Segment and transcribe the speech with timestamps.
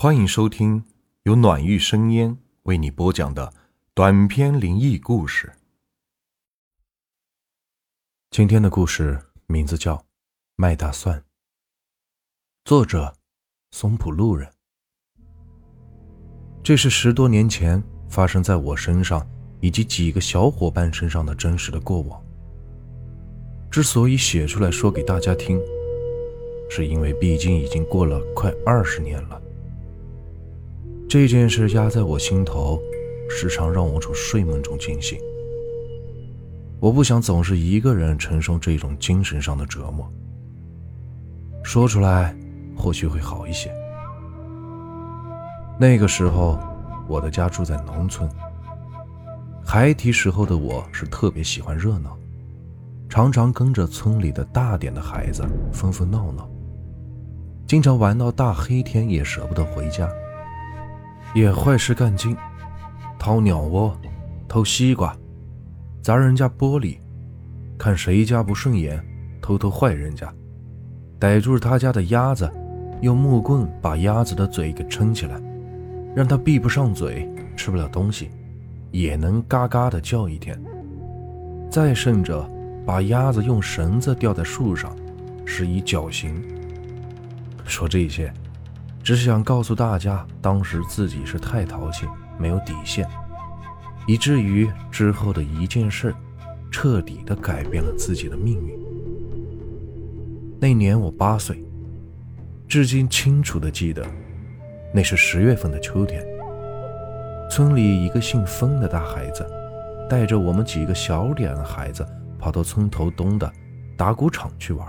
[0.00, 0.84] 欢迎收听
[1.24, 3.52] 由暖玉生烟为你播讲的
[3.94, 5.52] 短篇灵异故事。
[8.30, 9.96] 今天的故事名字叫
[10.54, 11.18] 《卖大蒜》，
[12.64, 13.12] 作者
[13.72, 14.48] 松浦路人。
[16.62, 19.28] 这是十多年前发生在我身上
[19.60, 22.24] 以及几个小伙伴身上的真实的过往。
[23.68, 25.60] 之所以写出来说给大家听，
[26.70, 29.37] 是因为毕竟已经过了快二十年了。
[31.08, 32.78] 这件事压在我心头，
[33.30, 35.18] 时常让我从睡梦中惊醒。
[36.78, 40.06] 我不想总是一个人承受这种精神上的折磨。
[41.64, 42.36] 说出来，
[42.76, 43.72] 或许会好一些。
[45.80, 46.58] 那个时候，
[47.08, 48.28] 我的家住在农村。
[49.64, 52.18] 孩提时候的我是特别喜欢热闹，
[53.08, 56.46] 常常跟着村里的大点的孩子纷纷闹闹，
[57.66, 60.06] 经常玩到大黑天也舍不得回家。
[61.34, 62.36] 也坏事干尽，
[63.18, 63.96] 掏鸟窝，
[64.48, 65.16] 偷西瓜，
[66.02, 66.98] 砸人家玻璃，
[67.78, 69.02] 看谁家不顺眼，
[69.40, 70.32] 偷偷坏人家，
[71.18, 72.50] 逮住他家的鸭子，
[73.02, 75.40] 用木棍把鸭子的嘴给撑起来，
[76.16, 78.30] 让它闭不上嘴，吃不了东西，
[78.90, 80.58] 也能嘎嘎的叫一天。
[81.70, 82.48] 再甚者，
[82.86, 84.96] 把鸭子用绳子吊在树上，
[85.44, 86.42] 施以绞刑。
[87.64, 88.32] 说这些。
[89.02, 92.06] 只是想告诉大家，当时自己是太淘气，
[92.38, 93.08] 没有底线，
[94.06, 96.14] 以至于之后的一件事，
[96.70, 98.78] 彻底的改变了自己的命运。
[100.60, 101.64] 那年我八岁，
[102.66, 104.04] 至今清楚的记得，
[104.92, 106.22] 那是十月份的秋天。
[107.50, 109.46] 村里一个姓封的大孩子，
[110.10, 112.06] 带着我们几个小点的孩子，
[112.38, 113.50] 跑到村头东的
[113.96, 114.86] 打谷场去玩。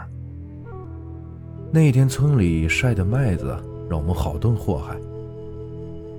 [1.72, 3.56] 那天村里晒的麦子。
[3.90, 4.96] 让我们好顿祸害。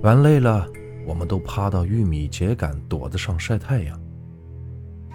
[0.01, 0.67] 玩累了，
[1.05, 3.99] 我们都趴到玉米秸秆垛子上晒太阳。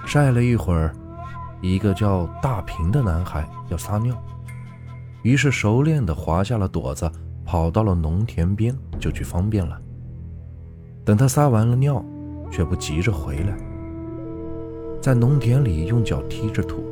[0.06, 0.94] 晒了一会儿，
[1.60, 4.16] 一个叫大平的男孩要撒尿，
[5.22, 7.10] 于是熟练地滑下了垛子，
[7.44, 9.81] 跑到了农田边就去方便了。
[11.04, 12.04] 等他撒完了尿，
[12.50, 13.56] 却不急着回来，
[15.00, 16.84] 在农田里用脚踢着土，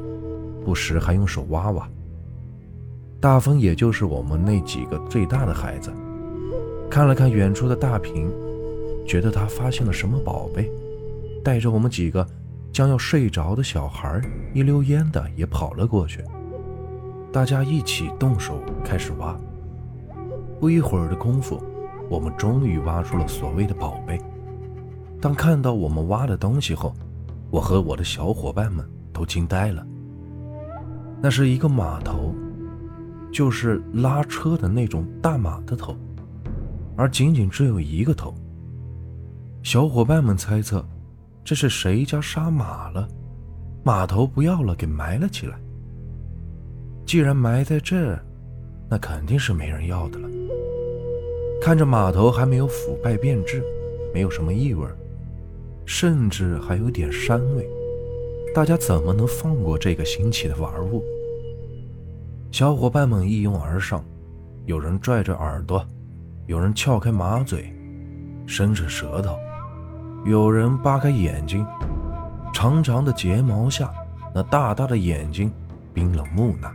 [0.65, 1.89] 不时还用手挖挖。
[3.25, 5.91] 大风也就是我们那几个最大的孩子，
[6.91, 8.31] 看了看远处的大屏，
[9.07, 10.71] 觉得他发现了什么宝贝，
[11.43, 12.27] 带着我们几个
[12.71, 14.21] 将要睡着的小孩
[14.53, 16.23] 一溜烟的也跑了过去。
[17.33, 19.35] 大家一起动手开始挖。
[20.61, 21.59] 不一会儿的功夫，
[22.11, 24.21] 我们终于挖出了所谓的宝贝。
[25.19, 26.93] 当看到我们挖的东西后，
[27.51, 29.83] 我和我的小伙伴们都惊呆了。
[31.23, 32.35] 那是一个码头。
[33.35, 35.97] 就是拉车的那种大马的头，
[36.97, 38.33] 而仅仅只有一个头。
[39.61, 40.87] 小伙伴们猜测，
[41.43, 43.09] 这是谁家杀马了，
[43.83, 45.59] 马头不要了，给埋了起来。
[47.05, 48.17] 既然埋在这，
[48.89, 50.29] 那肯定是没人要的了。
[51.61, 53.65] 看着马头还没有腐败变质，
[54.15, 54.87] 没有什么异味，
[55.85, 57.69] 甚至还有点膻味，
[58.55, 61.03] 大家怎么能放过这个新奇的玩物？
[62.55, 64.05] 小伙伴们一拥而上，
[64.65, 65.85] 有人拽着耳朵，
[66.47, 67.75] 有人撬开马嘴，
[68.47, 69.37] 伸着舌头，
[70.25, 71.67] 有人扒开眼睛，
[72.53, 73.93] 长长的睫毛下
[74.33, 75.53] 那大大的眼睛
[75.93, 76.73] 冰冷木讷，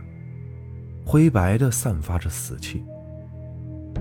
[1.06, 2.84] 灰白的散发着死气。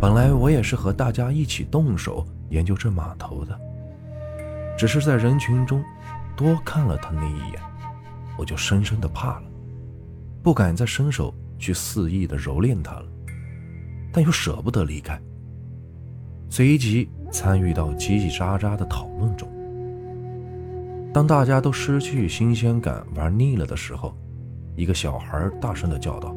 [0.01, 3.57] 本来我也是和大家一起动手研究这码头的，
[4.77, 5.81] 只是在人群中
[6.35, 7.61] 多看了他那一眼，
[8.37, 9.43] 我就深深的怕了，
[10.43, 11.33] 不敢再伸手。
[11.59, 13.05] 去肆意的蹂躏他了，
[14.11, 15.21] 但又舍不得离开。
[16.49, 19.47] 随即参与到叽叽喳喳的讨论中。
[21.13, 24.15] 当大家都失去新鲜感、玩腻了的时候，
[24.75, 26.35] 一个小孩大声的叫道：“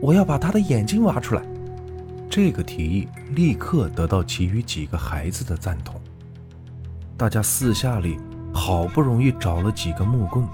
[0.00, 1.42] 我要把他的眼睛挖出来！”
[2.28, 6.00] 这个提议立刻得到其余几个孩子的赞同。
[7.16, 8.18] 大家四下里
[8.52, 10.46] 好不容易找了几个木棍，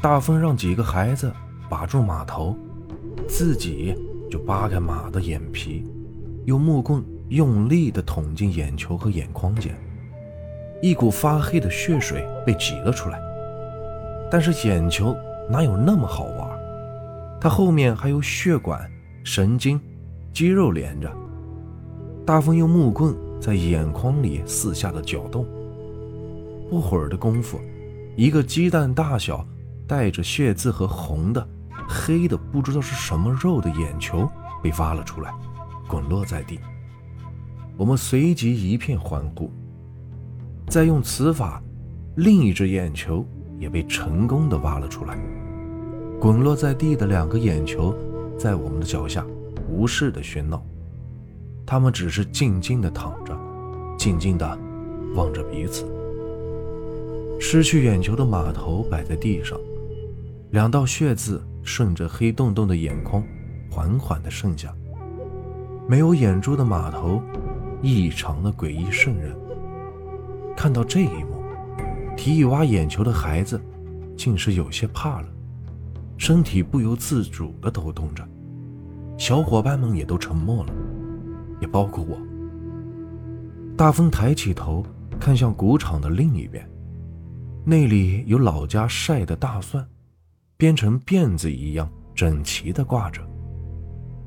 [0.00, 1.32] 大风让几个孩子。
[1.72, 2.54] 把住马头，
[3.26, 3.96] 自己
[4.30, 5.86] 就扒开马的眼皮，
[6.44, 9.74] 用木棍用力地捅进眼球和眼眶间，
[10.82, 13.18] 一股发黑的血水被挤了出来。
[14.30, 15.16] 但是眼球
[15.48, 16.50] 哪有那么好玩？
[17.40, 18.86] 它后面还有血管、
[19.24, 19.80] 神经、
[20.30, 21.10] 肌肉连着。
[22.26, 25.46] 大风用木棍在眼眶里四下的搅动，
[26.68, 27.58] 不会儿的功夫，
[28.14, 29.42] 一个鸡蛋大小、
[29.86, 31.48] 带着血渍和红的。
[31.92, 34.26] 黑的不知道是什么肉的眼球
[34.62, 35.32] 被挖了出来，
[35.86, 36.58] 滚落在地。
[37.76, 39.50] 我们随即一片欢呼。
[40.68, 41.62] 再用此法，
[42.16, 43.26] 另一只眼球
[43.58, 45.18] 也被成功的挖了出来。
[46.18, 47.94] 滚落在地的两个眼球，
[48.38, 49.26] 在我们的脚下
[49.68, 50.62] 无视的喧闹。
[51.66, 53.36] 他们只是静静的躺着，
[53.98, 54.58] 静静的
[55.14, 55.84] 望着彼此。
[57.40, 59.58] 失去眼球的马头摆在地上，
[60.50, 63.22] 两道血渍顺着黑洞洞的眼眶
[63.70, 64.74] 缓缓的渗下。
[65.88, 67.22] 没有眼珠的马头，
[67.82, 69.36] 异常的诡异渗人。
[70.56, 71.42] 看到这一幕，
[72.16, 73.60] 提议挖眼球的孩子，
[74.16, 75.28] 竟是有些怕了，
[76.16, 78.26] 身体不由自主的抖动着。
[79.18, 80.72] 小伙伴们也都沉默了，
[81.60, 82.16] 也包括我。
[83.76, 84.84] 大风抬起头，
[85.18, 86.68] 看向谷场的另一边。
[87.64, 89.84] 那里有老家晒的大蒜，
[90.62, 93.20] 编成辫子一样整齐地挂着。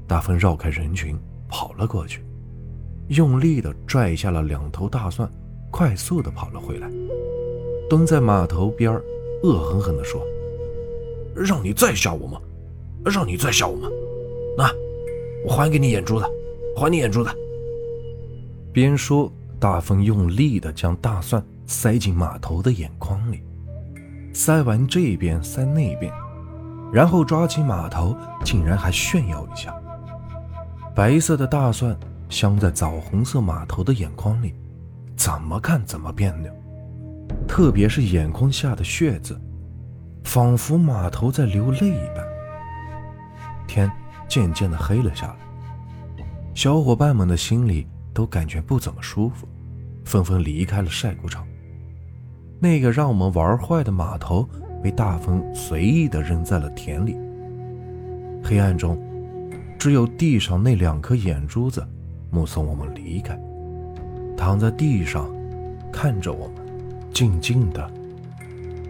[0.06, 1.18] 大风绕开人群
[1.48, 2.26] 跑了过去，
[3.08, 5.32] 用力地拽下了两头大蒜，
[5.72, 6.92] 快速地跑了回来，
[7.90, 8.92] 蹲在码头边
[9.44, 10.22] 恶狠狠地说
[11.34, 12.42] ：“让你再吓我吗？
[13.06, 13.88] 让你再吓我吗？
[14.58, 14.70] 那，
[15.48, 16.26] 我还给你眼珠子，
[16.76, 17.30] 还你眼珠子。”
[18.74, 21.42] 边说，大风用力地将大蒜。
[21.66, 23.42] 塞进马头的眼眶里，
[24.34, 26.12] 塞完这边塞那边，
[26.92, 29.74] 然后抓起马头，竟然还炫耀一下。
[30.96, 31.98] 白色的大蒜
[32.30, 34.54] 镶在枣红色马头的眼眶里，
[35.18, 36.52] 怎么看怎么别扭，
[37.48, 39.40] 特别是眼眶下的血渍，
[40.24, 42.26] 仿佛马头在流泪一般。
[43.68, 43.92] 天
[44.28, 46.24] 渐渐的黑了下来，
[46.54, 49.48] 小伙伴们的心里都感觉不怎么舒服，
[50.06, 51.46] 纷纷离开了晒谷场。
[52.58, 54.48] 那个让我们玩坏的码头
[54.82, 57.18] 被大风随意地扔在了田里。
[58.44, 58.98] 黑暗中，
[59.78, 61.86] 只有地上那两颗眼珠子
[62.30, 63.40] 目送我们离开，
[64.38, 65.30] 躺在地上
[65.92, 66.56] 看着我们，
[67.14, 67.90] 静静的。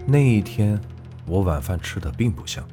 [0.05, 0.79] 那一天，
[1.25, 2.63] 我晚饭吃的并不香，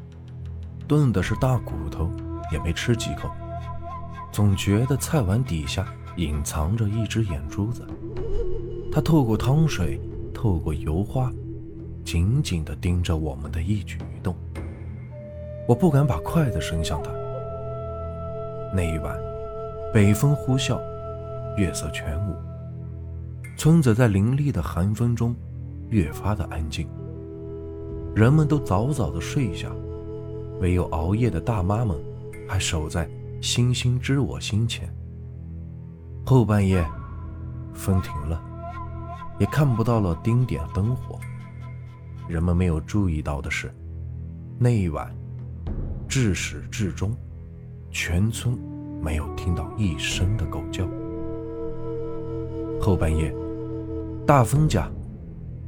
[0.86, 2.10] 炖的是大骨头，
[2.50, 3.30] 也没吃几口，
[4.30, 5.86] 总觉得菜碗底下
[6.16, 7.86] 隐藏着一只眼珠子，
[8.90, 10.00] 它透过汤水。
[10.34, 11.30] 透过油花，
[12.04, 14.34] 紧紧地盯着我们的一举一动。
[15.68, 17.10] 我不敢把筷子伸向他。
[18.74, 19.16] 那一晚，
[19.92, 20.80] 北风呼啸，
[21.56, 22.34] 月色全无，
[23.56, 25.34] 村子在凌厉的寒风中
[25.90, 26.88] 越发的安静。
[28.14, 29.70] 人们都早早的睡下，
[30.60, 31.96] 唯有熬夜的大妈们
[32.48, 33.08] 还守在
[33.40, 34.88] 星星知我心前。
[36.24, 36.84] 后半夜，
[37.72, 38.42] 风停了。
[39.38, 41.18] 也看不到了丁点灯火。
[42.32, 43.70] 人们没有注意到的是，
[44.58, 45.14] 那一晚，
[46.08, 47.14] 至始至终，
[47.90, 48.56] 全村
[49.02, 50.88] 没有听到一声的狗叫。
[52.80, 53.34] 后半夜，
[54.26, 54.90] 大风家，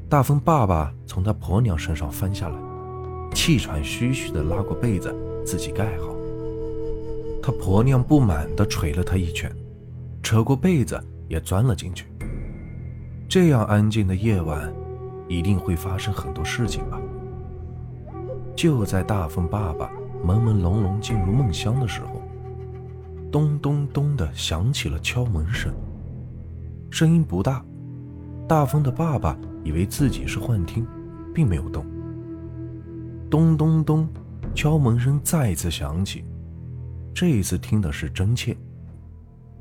[0.08, 2.56] 大风爸爸从他婆娘身上翻下来，
[3.34, 5.14] 气喘吁吁地拉过被子
[5.44, 6.14] 自己盖好。
[7.42, 9.54] 他婆娘不满地捶了他一拳，
[10.22, 12.06] 扯过被子也钻了进去。
[13.28, 14.72] 这样安静的夜晚，
[15.28, 17.00] 一定会发生很多事情吧？
[18.56, 19.90] 就在大风爸爸
[20.24, 22.22] 朦朦胧胧进入梦乡的时候，
[23.32, 25.74] 咚咚咚的响起了敲门声。
[26.90, 27.64] 声音不大，
[28.46, 30.86] 大风的爸爸以为自己是幻听，
[31.34, 31.84] 并没有动。
[33.28, 34.08] 咚咚咚，
[34.54, 36.24] 敲门声再次响起，
[37.12, 38.56] 这一次听的是真切，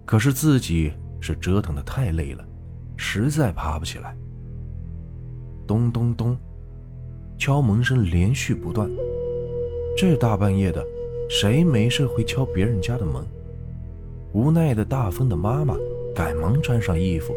[0.06, 2.46] 可是自己是折腾的太累了。
[2.96, 4.16] 实在爬不起来。
[5.68, 6.38] 咚咚咚，
[7.38, 8.90] 敲门声连续不断。
[9.98, 10.86] 这大半夜的，
[11.30, 13.24] 谁没事会敲别人家的门？
[14.34, 15.76] 无奈的大风的妈妈
[16.16, 17.34] 赶忙穿上衣服，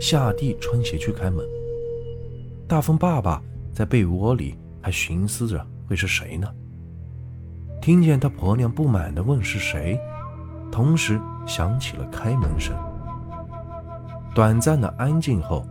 [0.00, 1.44] 下地穿鞋去开门。
[2.68, 3.42] 大风爸爸
[3.72, 6.48] 在被窝里还寻思着会是谁呢？
[7.82, 9.98] 听见他婆娘不满地问是谁，
[10.72, 12.74] 同时响起了开门声。
[14.34, 15.64] 短暂的安静后，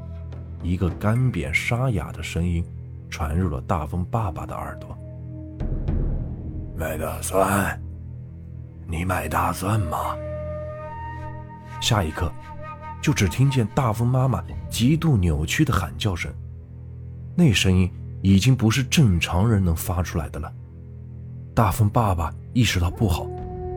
[0.66, 2.66] 一个干瘪沙哑的声音
[3.08, 4.98] 传入了大风爸爸的耳朵
[6.76, 7.78] ：“买大蒜？
[8.88, 10.16] 你买大蒜吗？”
[11.80, 12.32] 下一刻，
[13.00, 16.34] 就只听见大风妈妈极度扭曲的喊叫声，
[17.36, 17.92] 那声音
[18.24, 20.52] 已经不是正常人能发出来的了。
[21.54, 23.28] 大风爸爸意识到不好，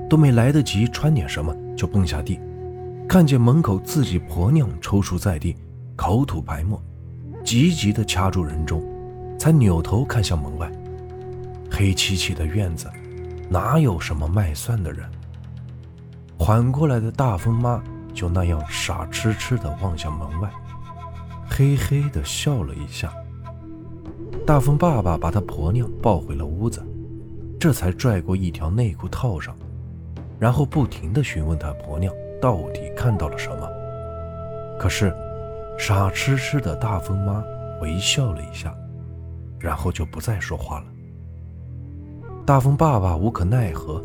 [0.08, 2.40] 都没来得及穿点什么，就蹦下地。
[3.06, 5.54] 看见门口自己婆娘抽搐在地，
[5.98, 6.80] 口吐白沫，
[7.44, 8.80] 急急地掐住人中，
[9.36, 10.70] 才扭头看向门外。
[11.68, 12.88] 黑漆漆的院子，
[13.50, 15.04] 哪有什么卖蒜的人？
[16.38, 17.82] 缓过来的大风妈
[18.14, 20.48] 就那样傻痴痴地望向门外，
[21.50, 23.12] 嘿嘿地笑了一下。
[24.46, 26.80] 大风爸爸把他婆娘抱回了屋子，
[27.58, 29.52] 这才拽过一条内裤套上，
[30.38, 33.68] 然后不停地询问他婆娘到底看到了什么。
[34.78, 35.12] 可是，
[35.78, 37.42] 傻痴痴的大风妈
[37.80, 38.74] 微笑了一下，
[39.58, 40.86] 然后就不再说话了。
[42.44, 44.04] 大风爸爸无可奈何，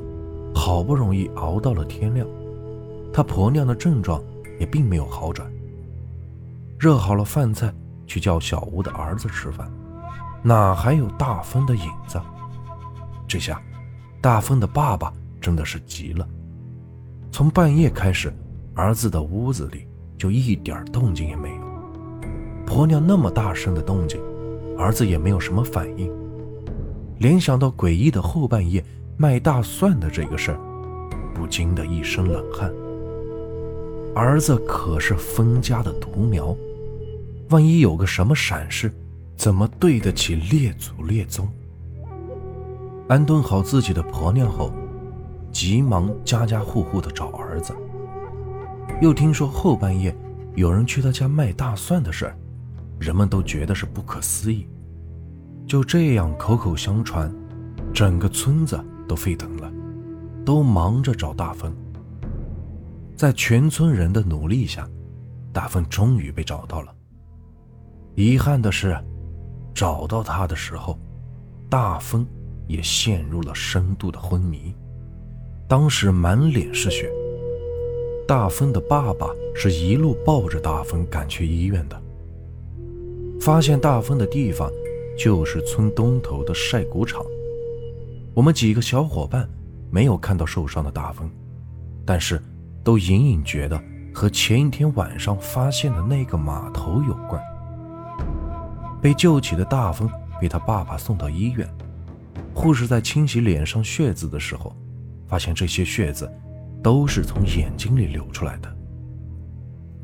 [0.53, 2.27] 好不容易熬到了天亮，
[3.11, 4.23] 他婆娘的症状
[4.59, 5.51] 也并没有好转。
[6.79, 7.73] 热好了饭菜，
[8.05, 9.69] 去叫小吴的儿子吃饭，
[10.43, 12.21] 哪还有大风的影子？
[13.27, 13.61] 这下，
[14.21, 15.11] 大风的爸爸
[15.41, 16.27] 真的是急了。
[17.31, 18.31] 从半夜开始，
[18.75, 19.87] 儿子的屋子里
[20.17, 21.62] 就一点动静也没有。
[22.73, 24.19] 婆娘那么大声的动静，
[24.75, 26.11] 儿子也没有什么反应。
[27.19, 28.83] 联想到诡异的后半夜
[29.15, 30.59] 卖大蒜的这个事儿，
[31.35, 32.73] 不禁的一身冷汗。
[34.15, 36.57] 儿子可是封家的独苗，
[37.51, 38.91] 万一有个什么闪失，
[39.37, 41.47] 怎么对得起列祖列宗？
[43.07, 44.71] 安顿好自己的婆娘后，
[45.51, 47.71] 急忙家家户户的找儿子。
[48.99, 50.15] 又听说后半夜
[50.55, 52.35] 有人去他家卖大蒜的事儿，
[52.99, 54.67] 人们都觉得是不可思议。
[55.65, 57.33] 就这样口口相传，
[57.93, 59.71] 整个村子都沸腾了，
[60.45, 61.73] 都忙着找大风。
[63.15, 64.89] 在全村人的努力下，
[65.53, 66.93] 大风终于被找到了。
[68.15, 68.97] 遗憾的是，
[69.73, 70.99] 找到他的时候，
[71.69, 72.27] 大风
[72.67, 74.75] 也陷入了深度的昏迷，
[75.67, 77.09] 当时满脸是血。
[78.27, 82.01] 大风的爸爸是一路抱着大风赶去医院的，
[83.43, 84.69] 发现大风的地方。
[85.15, 87.23] 就是村东头的晒谷场，
[88.33, 89.47] 我们几个小伙伴
[89.91, 91.29] 没有看到受伤的大风，
[92.03, 92.41] 但是
[92.83, 93.79] 都隐隐觉得
[94.11, 97.39] 和前一天晚上发现的那个码头有关。
[99.03, 100.09] 被救起的大风
[100.41, 101.69] 被他爸爸送到医院，
[102.55, 104.75] 护士在清洗脸上血渍的时候，
[105.27, 106.27] 发现这些血渍
[106.81, 108.77] 都是从眼睛里流出来的。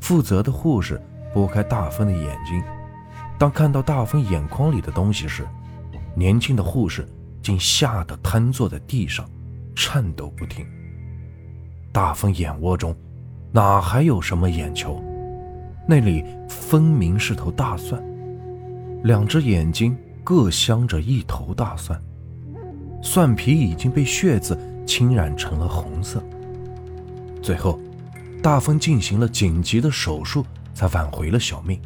[0.00, 1.02] 负责的护士
[1.34, 2.62] 拨开大风的眼睛。
[3.40, 5.48] 当看到大风眼眶里的东西时，
[6.14, 7.08] 年轻的护士
[7.42, 9.26] 竟吓得瘫坐在地上，
[9.74, 10.66] 颤抖不停。
[11.90, 12.94] 大风眼窝中
[13.50, 15.02] 哪还有什么眼球？
[15.88, 17.98] 那里分明是头大蒜，
[19.04, 21.98] 两只眼睛各镶着一头大蒜，
[23.02, 24.54] 蒜皮已经被血渍
[24.86, 26.22] 侵染成了红色。
[27.40, 27.80] 最后，
[28.42, 30.44] 大风进行了紧急的手术，
[30.74, 31.80] 才挽回了小命。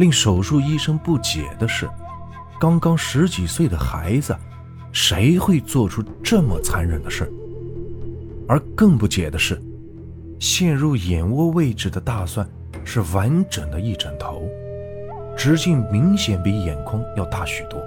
[0.00, 1.86] 令手术医生不解的是，
[2.58, 4.34] 刚刚十几岁的孩子，
[4.92, 7.30] 谁会做出这么残忍的事？
[8.48, 9.60] 而更不解的是，
[10.38, 12.48] 陷入眼窝位置的大蒜
[12.82, 14.48] 是完整的一整头，
[15.36, 17.78] 直径明显比眼眶要大许多。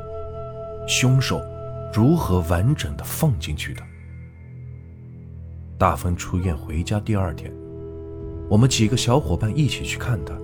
[0.88, 1.42] 凶手
[1.92, 3.82] 如何完整的放进去的？
[5.80, 7.52] 大风出院回家第二天，
[8.48, 10.36] 我们几个小伙伴一起去看他。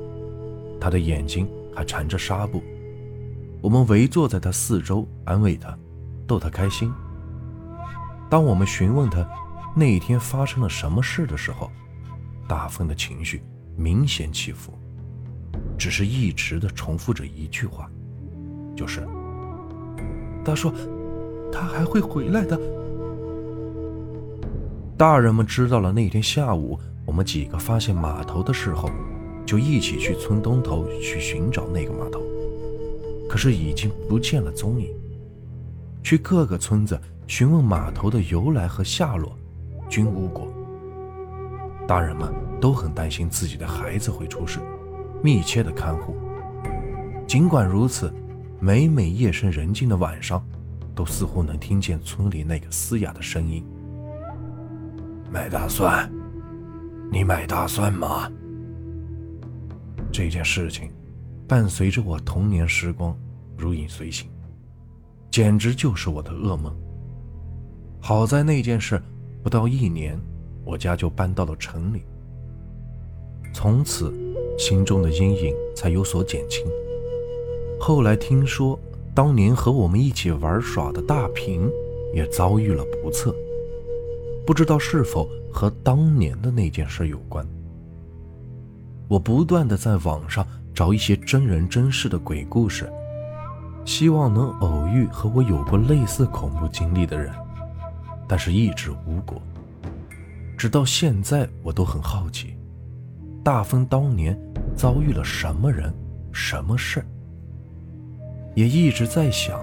[0.81, 1.45] 他的眼睛
[1.79, 2.61] 还缠着纱布，
[3.61, 5.73] 我们围坐在他四周，安慰他，
[6.27, 6.91] 逗他开心。
[8.29, 9.25] 当我们询问他
[9.73, 11.71] 那一天发生了什么事的时候，
[12.49, 13.41] 大风的情绪
[13.77, 14.73] 明显起伏，
[15.77, 17.89] 只是一直的重复着一句话，
[18.75, 19.07] 就是
[20.43, 20.73] ：“他说，
[21.49, 22.59] 他还会回来的。”
[24.99, 28.91] 大人们知道了那天下午我们几个发现码头的事后。
[29.49, 32.21] 就一起去村东头去寻找那个码头，
[33.27, 34.93] 可是已经不见了踪影。
[36.03, 39.35] 去各个村子询问码头的由来和下落，
[39.89, 40.47] 均无果。
[41.87, 44.59] 大人们都很担心自己的孩子会出事，
[45.23, 46.15] 密切的看护。
[47.25, 48.13] 尽管如此，
[48.59, 50.45] 每每夜深人静的晚上，
[50.93, 53.65] 都似乎能听见村里那个嘶哑的声音
[55.33, 56.07] ：“买大蒜，
[57.11, 58.31] 你买大蒜吗？”
[60.11, 60.91] 这件事情
[61.47, 63.17] 伴随着我童年时光
[63.57, 64.29] 如影随形，
[65.31, 66.75] 简直就是我的噩梦。
[68.01, 69.01] 好在那件事
[69.43, 70.19] 不到一年，
[70.63, 72.03] 我家就搬到了城里，
[73.53, 74.13] 从此
[74.57, 76.65] 心中的阴影才有所减轻。
[77.79, 78.79] 后来听说，
[79.13, 81.69] 当年和我们一起玩耍的大平
[82.13, 83.35] 也遭遇了不测，
[84.45, 87.45] 不知道是否和当年的那件事有关。
[89.09, 92.87] 我不断的在网上找一些真人真事的鬼故事，
[93.83, 97.33] 希望能偶遇和我有过类似恐怖经历的人，
[98.27, 99.41] 但是一直无果。
[100.55, 102.55] 直到现在我都很好奇，
[103.43, 104.39] 大风当年
[104.75, 105.91] 遭遇了什么人、
[106.31, 107.03] 什么事
[108.53, 109.59] 也一直在想，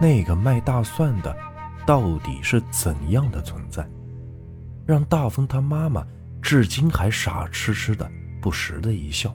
[0.00, 1.36] 那个卖大蒜的
[1.86, 3.86] 到底是怎样的存在，
[4.86, 6.02] 让大风他妈妈
[6.40, 9.34] 至今还傻痴痴的不时的一笑。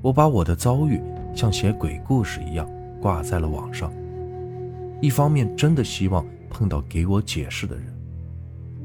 [0.00, 1.00] 我把我的遭遇
[1.34, 2.68] 像写鬼故事一样
[3.00, 3.92] 挂在了网上，
[5.00, 7.84] 一方面真的希望碰到给我解释的人，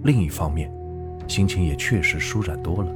[0.03, 0.71] 另一方面，
[1.27, 2.91] 心情也确实舒展多了，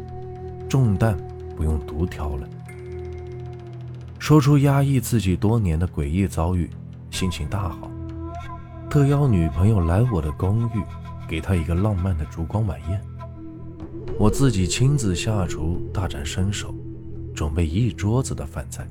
[0.69, 1.17] 重担
[1.55, 2.47] 不用独挑了。
[4.19, 6.69] 说出压抑自己多年的诡异遭遇，
[7.09, 7.89] 心情大好，
[8.87, 10.83] 特邀女朋友来我的公寓，
[11.27, 13.01] 给她一个浪漫的烛光晚宴，
[14.21, 16.71] 我自己亲自下厨，大展身手。
[17.33, 18.87] 准备一桌子的饭菜，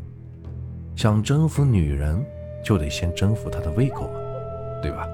[0.96, 2.20] 想征服女人，
[2.64, 4.18] 就得先征服她的胃口嘛，
[4.82, 5.06] 对吧？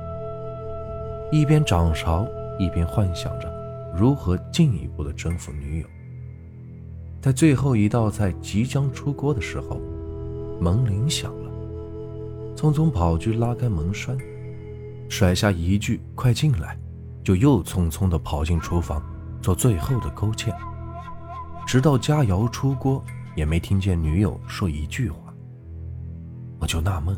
[1.30, 2.26] 一边掌勺，
[2.58, 3.52] 一边幻想着
[3.94, 5.87] 如何进一步的征服女友。
[7.20, 9.78] 在最后一道菜即将出锅的时候，
[10.58, 11.50] 门铃响了，
[12.56, 14.16] 匆匆跑去拉开门栓，
[15.11, 16.75] 甩下一句“快进来”，
[17.23, 19.02] 就又匆匆的跑进厨房
[19.46, 20.52] 做最后的勾芡。
[21.64, 23.00] 直到佳肴出锅，
[23.36, 25.18] 也没听见女友说一句话。
[26.58, 27.16] 我就纳闷，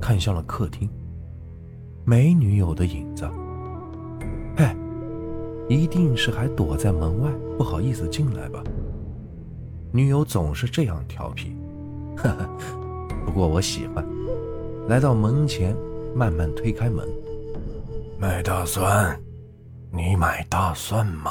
[0.00, 0.90] 看向了客厅，
[2.04, 3.24] 没女友的影子。
[4.56, 4.76] 嘿，
[5.68, 8.60] 一定是还躲在门外，不好意思进来吧？
[9.92, 11.56] 女友总是这样调皮，
[12.16, 12.50] 呵呵。
[13.24, 14.04] 不过我喜欢。
[14.88, 15.76] 来到门前，
[16.16, 17.08] 慢慢推开门。
[18.18, 19.16] 卖大蒜，
[19.92, 21.30] 你买大蒜吗？